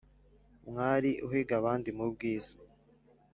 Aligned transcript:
Mwari 0.67 1.11
uhiga 1.27 1.53
abandi 1.61 1.89
mu 1.97 2.05
bwiza 2.13 2.53